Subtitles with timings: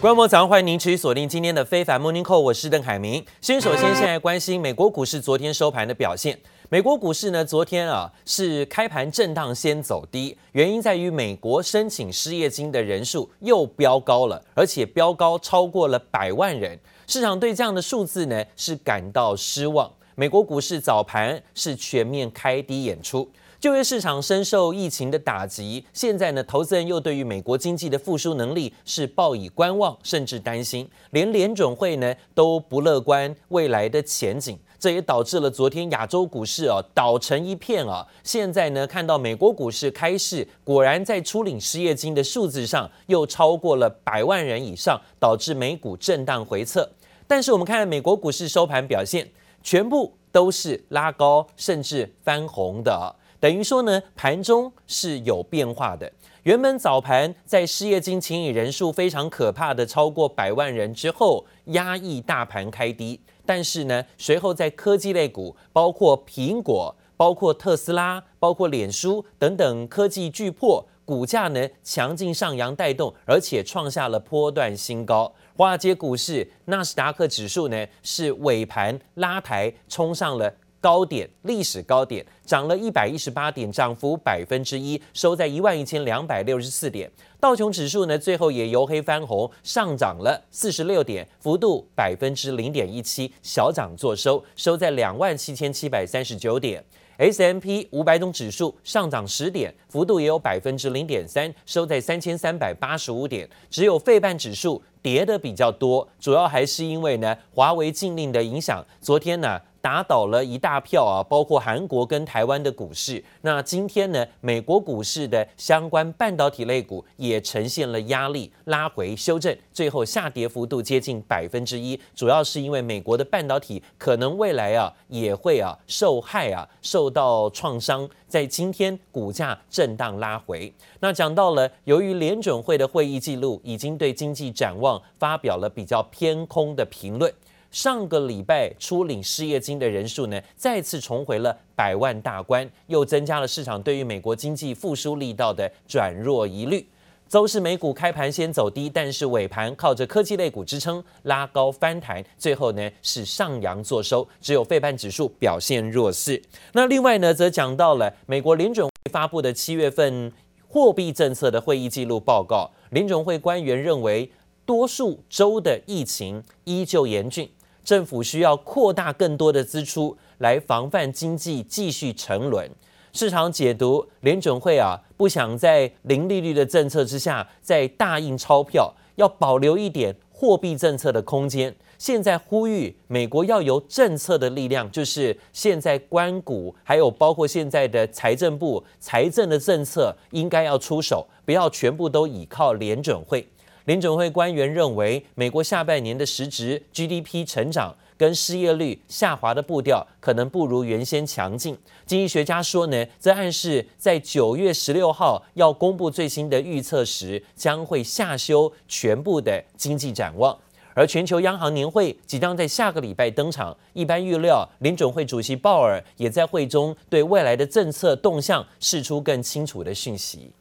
[0.00, 3.22] 观众早上欢迎您持续锁定今天的非凡 Morning Call，我是邓凯明。
[3.42, 6.38] 先首先现在关心美国股市昨天收盘的表现。
[6.70, 16.80] 美国股市呢，昨天啊是开盘震荡先走低，原因在于美国申请失业金的人数又飙高了，而且飙高超过了百万人。
[17.06, 19.92] 市场对这样的数字呢是感到失望。
[20.14, 23.30] 美国股市早盘是全面开低演出。
[23.60, 38.06] 就业市场深受疫情的打击，现在呢，投资人又对于美国经济的复苏能力是抱以观望，甚至担心，连联准会呢都不乐观未来的前景，这也导致了昨天亚洲股市啊倒成一片啊。
[38.24, 46.90] 现在呢，看到美国股市开市，果然在初领失业金的数字上又超过了百万人以上，导致美股震荡回测。
[47.26, 49.30] 但是我们看美国股市收盘表现，
[49.62, 53.16] 全部都是拉高，甚至翻红的。
[53.40, 56.12] 等于说呢，盘中是有变化的。
[56.42, 63.18] 原本早盘在失业金请领人数非常可怕的超过百万人之后，压抑大盘开低。
[63.46, 75.32] 但是呢，随后在科技类股，包括苹果、包括特斯拉、包括脸书等等科技巨破，股价呢强劲上扬带动，而且创下了波段新高。
[75.56, 80.54] 华尔街股市纳斯达克指数呢是尾盘拉抬，冲上了。
[80.80, 87.10] 高点，历史高点，涨了一百一十八点，涨幅百分之一，收在一万一千两百六十四点。
[87.38, 96.82] 道琼指数呢，最后也由黑翻红，上涨了四十六点，幅度百分之零点一七，小涨作收，收在两万七千七百三十九点。
[97.18, 103.46] S M P 五百种指数上涨十点，幅度也有百分之零点三，收在三千三百八十五点。
[103.68, 108.82] 只有费半指数跌的比较多，主要还是因为呢，华为禁令的影响。
[109.02, 109.60] 昨天呢。
[109.80, 113.22] 打倒了一大票啊，包括韩国跟台湾的股市。
[113.42, 121.98] 那今天呢，美国股市的相关半导体类股也呈现了压力，拉回修正，最后下跌幅度接近百分之一。
[122.14, 130.72] 主要是因为美国的半导体可能未来啊也会啊受害啊，受到创伤，在今天股价震荡拉回。
[131.00, 137.32] 那讲到了，由于联准会的会议记录已经对经济展望发表了比较偏空的评论。
[137.70, 146.84] 上个礼拜初领失业金的人数呢，再次重回了百万大关，又增加了市场对于美国经济复苏力道的转弱疑虑。
[147.28, 156.42] 周四美股开盘先走低，但是尾盘靠着科技类股支撑拉高翻弹，最后呢是上扬作收，只有费半指数表现弱势。
[156.72, 160.32] 那另外呢，则讲到了美国联准会发布的七月份
[160.66, 164.32] 货币政策的会议记录报告，联准会官员认为，
[164.66, 167.48] 多数州的疫情依旧严峻。
[167.84, 172.70] 政府需要扩大更多的支出来防范经济继续沉沦。
[173.12, 181.74] 市场解读联准会啊，不想在零利率的政策之下再大印钞票，要保留一点货币政策的空间。
[181.98, 193.46] 现在呼吁美国要由政策的力量，就是现在官股还有包括现在的财政部财政的政策，应该要出手，不要全部都依靠联准会。
[193.90, 201.76] 联准会官员认为，美国下半年的实质 GDP 成长跟失业率下滑的步调可能不如原先强劲。
[202.06, 210.56] 经济学家说呢，这暗示在九月十六号要公布最新的预测时，将会下修全部的经济展望。
[210.94, 220.52] 而全球央行年会即将在下个礼拜登场，一般预料联准会主席鲍尔也在会中对未来的政策动向释出更清楚的讯息。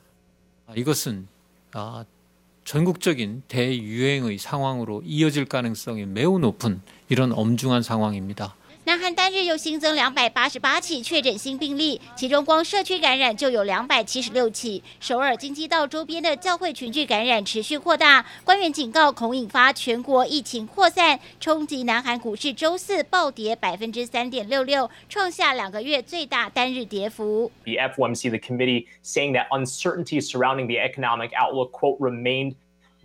[0.74, 1.24] 一个是
[1.74, 2.04] 啊。
[2.70, 8.54] 전국적인 대유행의 상황으로 이어질 가능성이 매우 높은 이런 엄중한 상황입니다.
[8.90, 14.82] 南韩单日又新增两百八十八起确诊新病例，其中光社区感染就有两百七十六起。
[15.00, 22.52] 首尔京畿道周边的教会群聚感染持续扩大，官员警告恐引发全国疫情扩散，冲击南韩股市。
[22.52, 27.52] 周四暴跌百分之三点六六，创下两个月最大单日跌幅。
[27.66, 32.56] The FOMC, the committee, saying that uncertainty surrounding the economic outlook, quote, remained.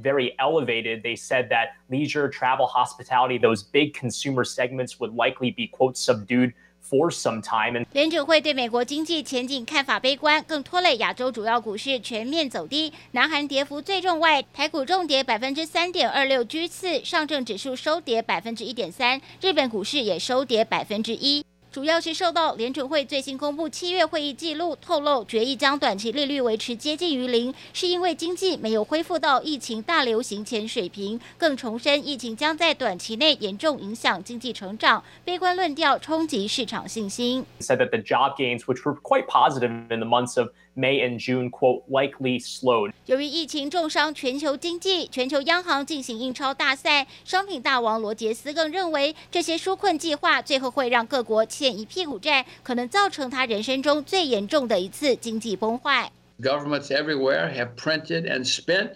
[0.01, 1.03] very elevated.
[1.03, 6.53] They said that leisure, travel, hospitality, those big consumer segments would likely be, quote, subdued
[6.81, 7.75] for some time.
[7.75, 12.93] And 联准会对美国经济前景看法悲观，更拖累亚洲主要股市全面走低。
[13.11, 21.43] 南韩跌幅最重外，台股重跌百分之三点二六，居次；上证指数收跌百分之一点三，日本股市也收跌百分之一。
[21.74, 37.44] 主要是受到联准会最新公布七月会议记录透露，决议将短期利率维持接近于零，是因为经济没有恢复到疫情大流行前水平，更重申疫情将在短期内严重影响经济成长，悲观论调冲击市场信心。
[37.58, 41.50] Said that the job gains, which were quite positive in the months of May and June,
[41.50, 42.92] quote, likely slowed.
[43.06, 56.11] 由于疫情重伤全球经济，全球央行进行印钞大赛，商品大王罗杰斯更认为，这些纾困计划最后会让各国 欠一屁股债，可能造成他人生中最严重的一次经济崩坏。
[56.41, 58.91] Governments everywhere have printed and spent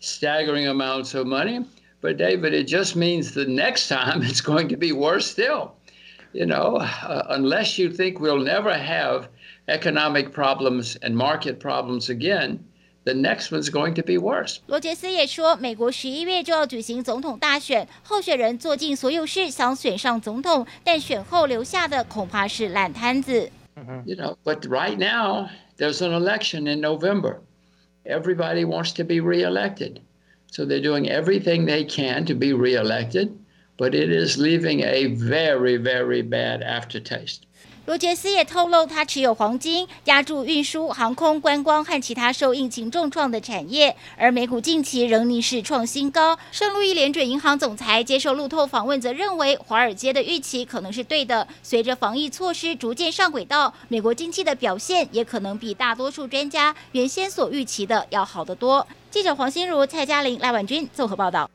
[0.00, 1.64] staggering amounts of money,
[2.00, 5.72] but David, it just means the next time it's going to be worse still.
[6.32, 9.28] You know, uh, unless you think we'll never have
[9.68, 12.58] economic problems and market problems again,
[13.04, 14.58] the next one's going to be worse.
[14.66, 23.50] 罗杰斯也说，美国十一月就要举行总统大选，候选人做尽所有事想选上总统，但选后留下的恐怕是烂摊子。
[24.06, 27.40] You know, but right now there's an election in November.
[28.06, 30.00] Everybody wants to be reelected,
[30.50, 33.30] so they're doing everything they can to be reelected,
[33.76, 37.46] but it is leaving a very, very bad aftertaste.
[37.89, 43.95] 罗杰斯也透露，他持有黄金，押注运输、航空、观光和其他受疫情重创的产业。
[44.15, 46.37] 而美股近期仍逆势创新高。
[46.51, 51.47] 圣路易联准银行总裁接受路透访问，则认为华尔街的预期可能是对的。
[51.63, 58.85] 随着防疫措施逐渐上轨道，美国经济的表现也可能比大多数专家原先所预期的要好得多。
[59.09, 61.49] 记者黄心如、蔡嘉玲、赖婉君综合报道。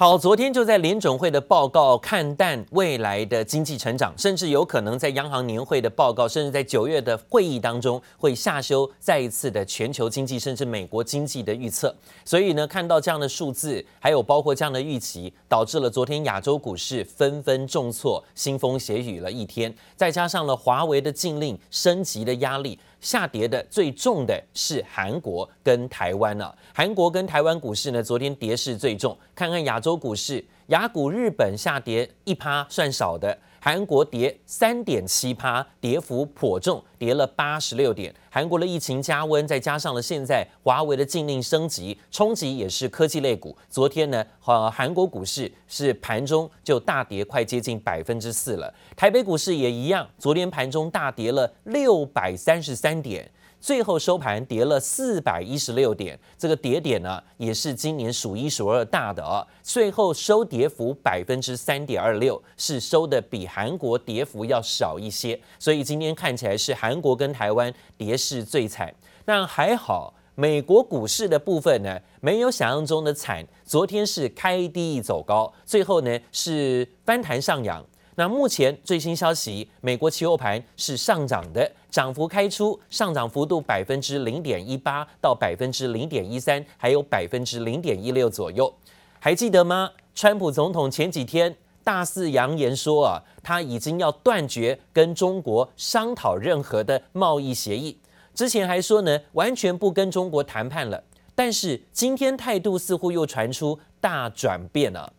[0.00, 11.92] 好，昨天就在联准会的报告看淡未来的经济成长，甚至有可能在央行年会的报告，甚至在九月的会议当中会下修再一次的全球经济，甚至美国经济的预测。
[12.24, 22.78] 所以呢，看到这样的数字，还有包括这样的预期，导致了昨天亚洲股市纷纷重挫，腥风血雨了一天，再加上了华为的禁令升级的压力。
[23.00, 26.56] 下跌的最重的是韩国跟台湾了。
[26.74, 29.16] 韩国跟台湾股市呢，昨天跌势最重。
[29.34, 33.38] 看看亚洲股市，雅股日本下跌一趴算少的。
[33.68, 38.14] 韩国跌三点七趴，跌幅颇重，跌了八十六点。
[38.30, 43.54] 韩国的疫情加温，再加上了现在华为的禁令升级，冲击也是科技类股。
[43.68, 48.72] 昨天呢，呃，韩国股市是盘中就大跌，快接近百分之四了。
[48.96, 53.30] 台北股市也一样，昨天盘中大跌了六百三十三点。
[53.60, 59.44] 最后收盘跌了四百一十六点，这个跌点呢也是今年数一数二大的啊。
[59.62, 68.94] 最后收跌幅百分之三点二六，是收的比韩国跌幅要少一些，所以今天看起来是韩国跟台湾跌势最惨。
[69.24, 77.84] 但还好，美国股市的部分呢没有想象中的惨，昨天是开低走高，最后呢是翻弹上扬。
[78.14, 88.72] 那目前最新消息，美国期货盘是上涨的，涨幅开出，上涨幅度百分之零点一八到百分之零点一三，还有百分之零点一六左右。
[89.18, 89.90] 还记得吗？
[90.14, 97.98] 川普总统前几天大肆扬言说啊，他已经要断绝跟中国商讨任何的贸易协议。
[98.34, 101.02] 之前还说呢，完全不跟中国谈判了。
[101.34, 105.12] 但是今天态度似乎又传出大转变了。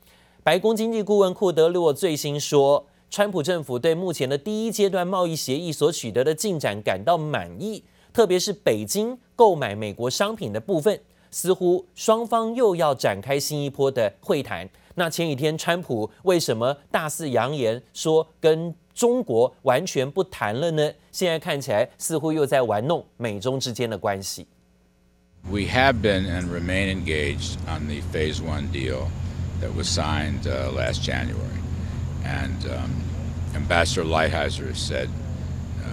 [0.44, 2.86] 白宫经济顾问库德洛最新说。
[3.10, 7.84] 川普政府对目前的第一阶段贸易协议所取得的进展感到满意，
[8.14, 11.00] 特别是北京购买美国商品的部分，
[11.32, 14.70] 似乎双方又要展开新一波的会谈。
[14.94, 20.92] 那前几天川普为什么大肆扬言说跟中国完全不谈了呢？
[21.12, 24.46] 现在看起来似乎又在玩弄美中之间的关系。
[25.50, 29.08] We have been and remain engaged on the phase one deal
[29.62, 30.44] that was signed
[30.76, 31.58] last January.
[32.26, 32.60] And
[33.55, 35.09] Ambassador Lighthizer said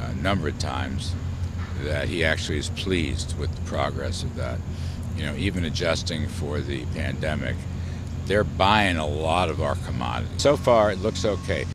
[0.10, 1.14] a number of times
[1.84, 4.58] that he actually is pleased with the progress of that.
[5.18, 7.56] You know, even adjusting for the pandemic,
[8.26, 10.42] they're buying a lot of our commodities.
[10.42, 11.66] So far, it looks okay.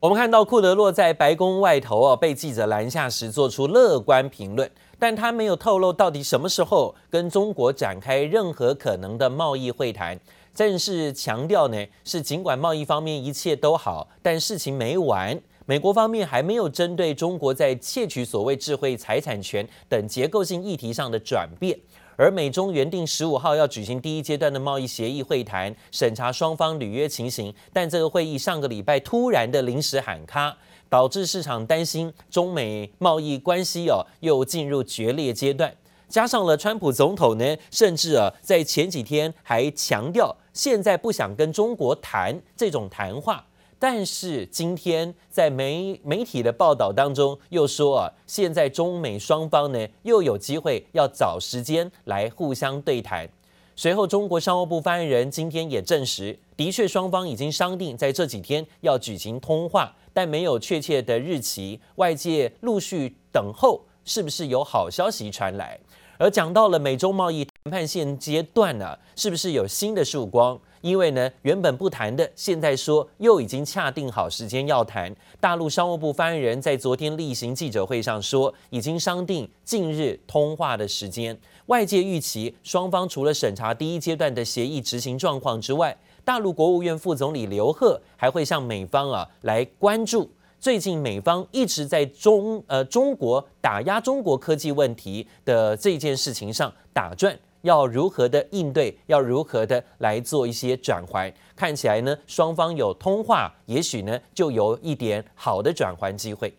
[0.00, 10.18] 我们看到库德洛在白宫外头啊被记者拦下时做出乐观评论，但他没有透露到底什么时候跟中国展开任何可能的贸易会谈。
[10.53, 15.41] 正式强调呢，是尽管贸易方面一切都好，但事情没完。
[15.65, 21.79] 美国方面还没有针对中国在窃取所谓智慧财产权等结构性议题上的转变。
[22.15, 30.55] 而美中原定十五号要举行第一阶段的贸易协议会谈，审查双方履约情形，但这个会议上个礼拜突然的临时喊卡，
[30.89, 35.73] 导致市场担心中美贸易关系哦又进入决裂阶段。
[36.07, 40.35] 加上了川普总统呢，甚至啊在前几天还强调。
[40.53, 43.43] 现在不想跟中国谈这种谈话，
[43.79, 53.27] 但是今天在媒媒体的报道当中又说啊，现在中美双方呢又有机会要找时间来互相对谈。
[53.75, 63.81] 随后，中国商务部发言人今天也证实，的确双方已经商定在这几天要举行通话，但没有确切的日期，外界陆续等候。
[64.05, 65.79] 是不是有好消息传来？
[66.17, 70.59] 而讲到了美中贸易谈判现阶段呢，是不是有新的曙光？
[70.81, 75.13] 因为呢，原本不谈的，现在说又已经恰定好时间要谈。
[75.39, 81.37] 大陆商务部发言人在昨天例行记者会上说，已经商定近日通话的时间。
[81.67, 90.29] 外界预期双方除了审查第一阶段的协议执行状况之外，大陆国务院副总理刘鹤还会向美方啊来关注。
[90.63, 101.33] 最近美方一直在中呃中国打压中国科技问题的这件事情上打转，要如何的应对，要如何的来做一些转圜？
[101.53, 106.53] 看起来呢，双方有通话，也许呢就有一点好的转圜机会。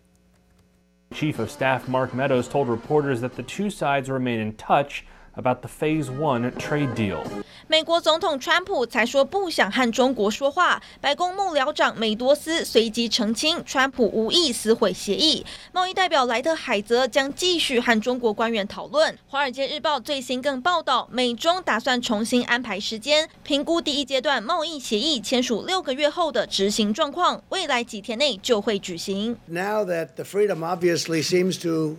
[1.12, 5.04] Chief of Staff Mark Meadows told reporters that the two sides remain in touch.
[5.36, 7.18] About the Phase One trade deal.
[7.66, 15.44] 美国总统川普才说不想和中国说话，白宫幕僚长梅多斯随即澄清，川普无意撕毁协议。
[15.72, 19.18] 贸易代表莱特海泽将继续和中国官员讨论。
[19.26, 29.36] 华尔街日报最新更报道，美中打算重新安排时间，评估第一阶段贸易协议签署六个月后的执行状况，未来几天内就会举行。
[29.46, 31.96] Now that the freedom obviously seems to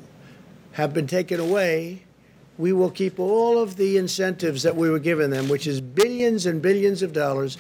[0.78, 1.98] have been taken away.
[2.58, 6.46] We will keep all of the incentives that we were giving them, which is billions
[6.46, 7.58] and billions of dollars,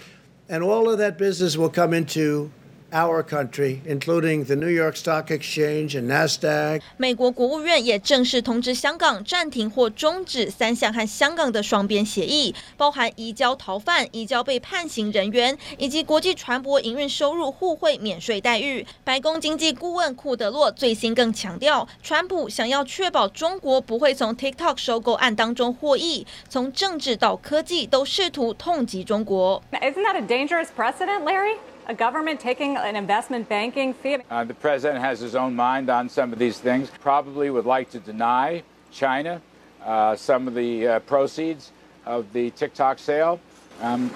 [0.47, 2.51] and all of that business will come into
[2.91, 6.81] our country, including the New York Stock Exchange and Nasdaq.
[6.97, 18.85] 美国国务院也正式通知香港暂停或终止三项和香港的双边协议，包含移交逃犯、移交被判刑人员以及国际船舶营运收入互惠免税待遇。
[19.03, 29.61] 白宫经济顾问库德洛最新更强调，川普想要确保中国不会从 TikTok 收购案当中获益，从政治到科技都试图痛击中国。
[29.71, 31.55] Isn't that a dangerous precedent, Larry?
[31.86, 34.18] a government taking an investment banking fee.
[34.30, 36.90] Uh, the president has his own mind on some of these things.
[37.00, 39.40] Probably would like to deny China
[39.84, 41.72] uh, some of the uh, proceeds
[42.06, 43.40] of the TikTok sale.
[43.82, 44.10] Um,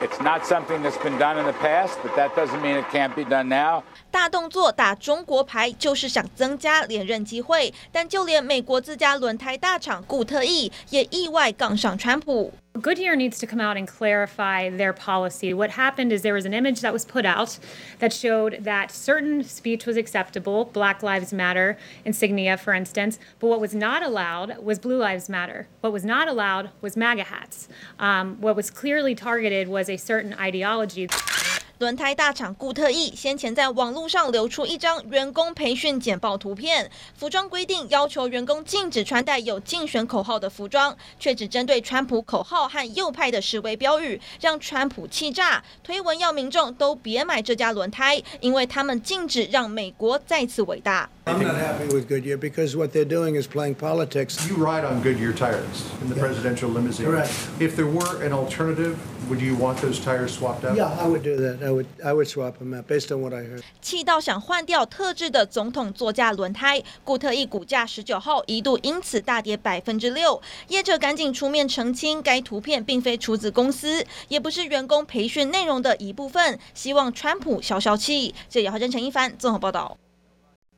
[0.00, 3.14] it's not something that's been done in the past, but that doesn't mean it can't
[3.16, 3.82] be done now.
[4.10, 7.72] 大动作打中国牌，就是想增加连任机会。
[7.90, 12.52] 但就连美国自家轮胎大厂固特异也意外杠上川普。
[12.79, 15.53] Goodyear needs to come out and clarify their policy.
[15.53, 17.57] What happened is there was an image that was put out
[17.97, 23.59] that showed that certain speech was acceptable, Black Lives Matter insignia, for instance, but what
[23.59, 25.67] was not allowed was Blue Lives Matter.
[25.81, 27.67] What was not allowed was MAGA hats.
[27.97, 31.09] Um, what was clearly targeted was a certain ideology.
[31.79, 51.09] 轮胎大厂固特异先前在网络上流出一张员工培训简报图片，服装规定要求员工禁止穿戴有竞选口号的服装，却只针对川普口号和右派的示威标语，让川普气炸，推文要民众都别买这家轮胎，因为他们禁止让美国再次伟大。
[51.29, 54.47] I'm not happy with Goodyear because what they're doing is playing politics.
[54.49, 56.21] You ride on Goodyear tires in the yeah.
[56.21, 57.05] presidential limousine.
[57.05, 57.31] Correct.
[57.59, 58.97] If there were an alternative,
[59.29, 60.75] would you want those tires swapped out?
[60.75, 61.63] Yeah, I would do that.
[61.63, 63.61] I would, I would swap them out based on what I heard.
[63.81, 70.41] 气到想换掉特制的总统座驾轮胎，固特异股价十九号一度因此大跌百分之六。
[70.69, 78.33] 业者赶紧出面澄清，该图片并非出自公司，也不是员工培训内容的一部分，希望川普消消气。
[78.49, 79.97] 这也是陈一凡综合报道。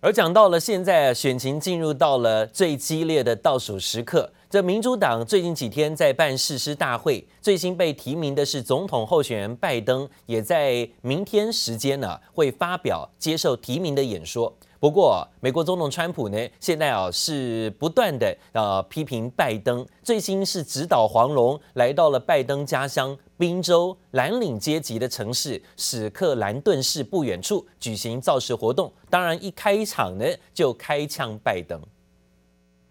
[0.03, 4.27] 而讲到了现在啊，选情进入到了最激烈的倒数时刻。
[4.49, 14.51] 这民主党最近几天在办誓师大会，最新被提名的是总统候选人拜登，也在明天时间呢会发表接受提名的演说。
[14.81, 28.91] 不过，美国总统川普呢，现在啊是不断的呃批评拜登，最新是指导黄龙，来到了拜登家乡宾州蓝领阶级的城市史克兰顿市不远处举行造势活动。
[29.07, 31.79] 当然，一开场呢就开枪拜登。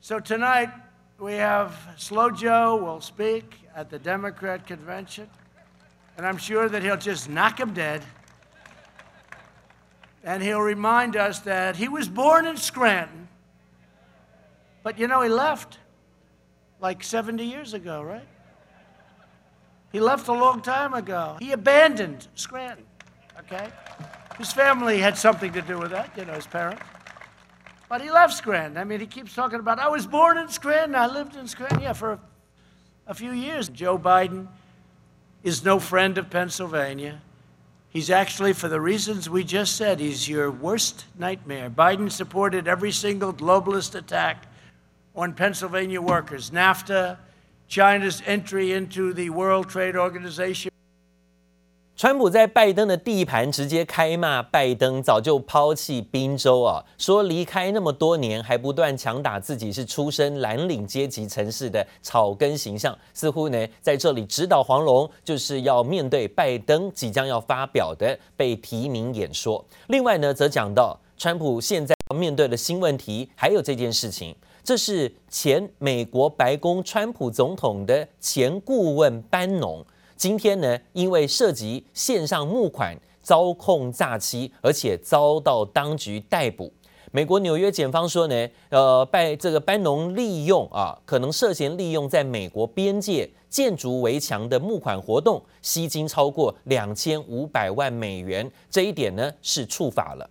[0.01, 0.71] So tonight
[1.19, 5.27] we have Slow Joe will speak at the Democrat convention,
[6.17, 8.03] and I'm sure that he'll just knock him dead.
[10.23, 13.29] And he'll remind us that he was born in Scranton,
[14.83, 15.79] but you know, he left
[16.81, 18.27] like 70 years ago, right?
[19.93, 21.37] He left a long time ago.
[21.41, 22.85] He abandoned Scranton,
[23.41, 23.69] okay?
[24.39, 26.83] His family had something to do with that, you know, his parents.
[27.89, 28.79] But he left Scranton.
[28.79, 31.81] I mean, he keeps talking about, I was born in Scranton, I lived in Scranton,
[31.81, 32.21] yeah, for a,
[33.09, 33.69] a few years.
[33.69, 34.47] Joe Biden
[35.43, 37.21] is no friend of Pennsylvania.
[37.91, 41.69] He's actually, for the reasons we just said, he's your worst nightmare.
[41.69, 44.47] Biden supported every single globalist attack
[45.17, 47.19] on Pennsylvania workers, NAFTA,
[47.67, 50.70] China's entry into the World Trade Organization.
[52.01, 69.63] 川普在拜登的地盘直接开骂拜登，早就抛弃宾州啊，说离开那么多年，还不断强打自己是出身蓝领阶级城市的草根形象，似乎呢在这里直捣黄龙，就是要面对拜登即将要发表的被提名演说。
[69.89, 79.85] 另外呢，则讲到川普现在要面对的新问题，还有这件事情，这是前美国白宫川普总统的前顾问班农。
[80.21, 86.71] 今天呢，因为涉及线上募款遭控诈欺，而且遭到当局逮捕。
[87.11, 100.29] 美国纽约检方说呢，呃，拜这个班农利用啊，可能涉嫌利用在美国边界建筑围墙的募款活动，吸金超过两千五百万美元，这一点呢是触法了。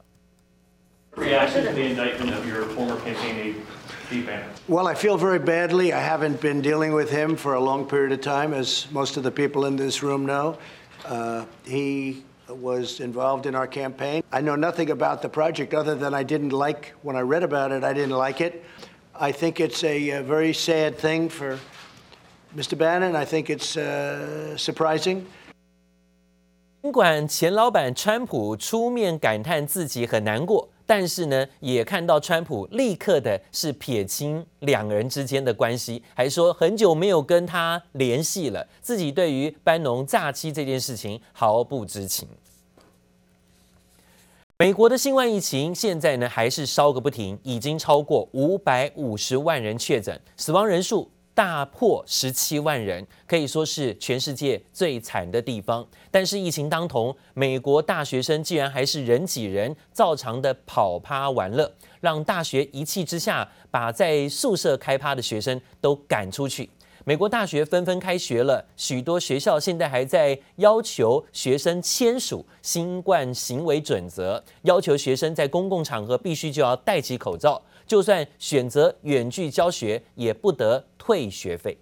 [4.68, 5.92] Well, I feel very badly.
[5.92, 9.22] I haven't been dealing with him for a long period of time, as most of
[9.22, 10.58] the people in this room know.
[11.04, 14.22] Uh, he was involved in our campaign.
[14.32, 17.72] I know nothing about the project other than I didn't like, when I read about
[17.72, 18.64] it, I didn't like it.
[19.14, 21.58] I think it's a, a very sad thing for
[22.56, 22.76] Mr.
[22.76, 23.16] Bannon.
[23.16, 25.26] I think it's uh, surprising.
[26.82, 30.68] 尽管前老板川普出面感叹自己很难过。
[30.89, 42.27] 但是呢，也看到川普立刻的是撇清两个人之间的关系，还说很久没有跟他联系了，自己对于班农诈欺这件事情毫不知情。
[44.57, 55.87] 美国的新冠疫情现在呢还是烧个不停，已经超过五百五十万人确诊，死亡人数大破十七万人，可以说是全世界最惨的地方。
[56.11, 66.69] 但是疫情当头，美国大学生竟然还是人挤人，照常的跑趴玩乐，让大学一气之下把在宿舍开趴的学生都赶出去。
[67.05, 77.61] 美国大学纷纷开学了，许多学校现在还在要求学生签署新冠行为准则，要求学生在公共场合必须就要戴起口罩。
[77.89, 81.75] 就算选择远距教学，也不得退学费。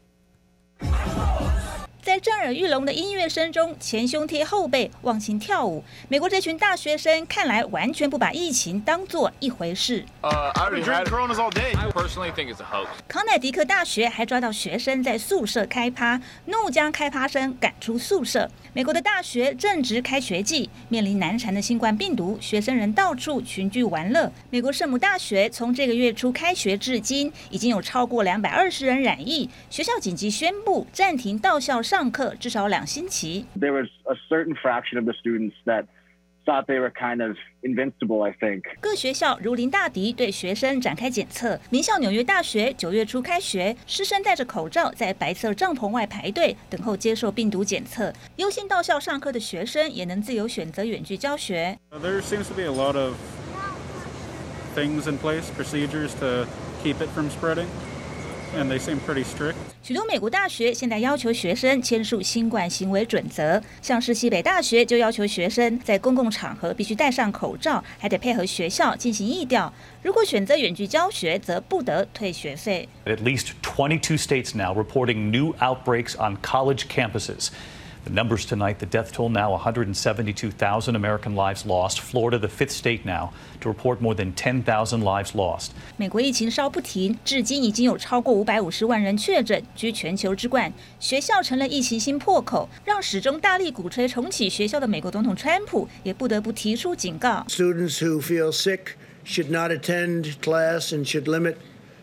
[2.07, 5.83] 在震耳欲聋的音乐声中，前胸贴后背忘情跳舞。
[6.07, 10.05] 美国这群大学生看来完全不把疫情当作一回事。
[13.09, 18.49] 康乃迪克大学还抓到学生在宿舍开趴，怒将开趴生赶出宿舍。
[18.71, 24.31] 美国的大学正值开学季，面临难缠的新冠病毒，学生人到处群聚玩乐。
[24.49, 31.96] 美国圣母大学从这个月初开学至今，已经有超过两百二十人染疫，学校紧急宣布暂停到校上。
[31.97, 33.47] 上课至少两星期。
[33.59, 35.85] There was a certain fraction of the students that
[36.45, 38.65] thought they were kind of invincible, I think.
[38.79, 41.59] 各学校如临大敌，对学生展开检测。
[41.71, 48.13] 名校纽约大学九月初开学，师生戴着口罩在白色帐篷外排队等候接受病毒检测。
[48.35, 51.79] 优先到校上课的学生也能自由选择远距教学。
[51.89, 53.15] There seems to be a lot of
[54.75, 56.45] things in place, procedures to
[56.83, 57.65] keep it from spreading.
[58.55, 59.55] And they seem pretty strict.
[59.83, 69.71] 许多美国大学现在要求学生签署新冠行为准则，像是西北大学就要求学生在公共场合必须戴上口罩，还得配合学校进行疫调。
[70.01, 72.87] 如果选择远距教学，则不得退学费。
[73.05, 77.49] At least 22 states now reporting new outbreaks on college campuses.
[78.06, 82.00] The numbers tonight, the death toll now 172,000 American lives lost.
[82.00, 85.70] Florida, the fifth state now to report more than 10,000 lives lost.
[85.96, 90.72] 美国疫情烧不停，至今已经有超过五百五十万人确诊，居全球之冠。
[90.98, 101.54] 学校成了疫情新破口，让始终大力鼓吹重启学校的美国总统川普也不得不提出警告：Students who feel sick should not attend class and should limit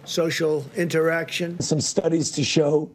[0.05, 1.57] social interaction.
[1.59, 2.87] Some studies to show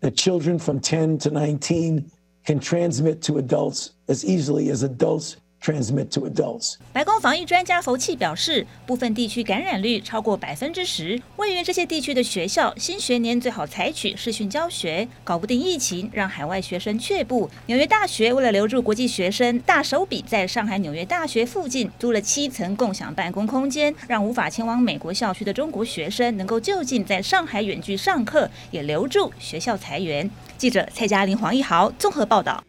[0.00, 2.04] that children from 10 to 19
[2.47, 5.35] can transmit to adults as easily as adults
[5.67, 6.75] transmit to adults。
[6.93, 17.49] 白宫防疫专家福奇表示，部分地区感染率超过百分之十，位于这些地区的学校，新学年最好采取视讯教学，搞不定疫情，让海外学生却步。
[17.65, 30.29] 纽约大学为了留住国际学生，大手笔在上海纽约大学附近租了七层共享办公空间，让无法前往美国校区的中国学生能够就近在上海远距上课，也留住学校裁员。
[30.57, 32.63] 记者蔡嘉玲、黄一豪综合报道。